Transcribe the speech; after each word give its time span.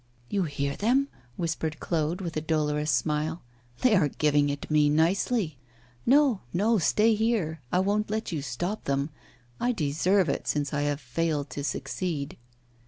'You 0.31 0.45
hear 0.45 0.75
them?' 0.75 1.09
whispered 1.35 1.79
Claude, 1.79 2.21
with 2.21 2.35
a 2.35 2.41
dolorous 2.41 2.89
smile; 2.89 3.43
'they 3.81 3.95
are 3.95 4.07
giving 4.07 4.49
it 4.49 4.71
me 4.71 4.89
nicely! 4.89 5.59
No, 6.07 6.41
no, 6.51 6.79
stay 6.79 7.13
here, 7.13 7.61
I 7.71 7.81
won't 7.81 8.09
let 8.09 8.31
you 8.31 8.41
stop 8.41 8.85
them; 8.85 9.11
I 9.59 9.71
deserve 9.73 10.27
it, 10.27 10.47
since 10.47 10.73
I 10.73 10.81
have 10.81 10.99
failed 10.99 11.51
to 11.51 11.63
succeed. 11.63 12.37